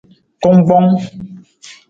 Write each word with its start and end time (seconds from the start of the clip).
Kungkpong. 0.41 0.87